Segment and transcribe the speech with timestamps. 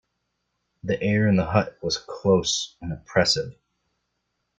[0.81, 3.53] The air in the hut was close and oppressive.